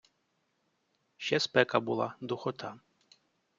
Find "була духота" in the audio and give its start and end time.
1.79-2.79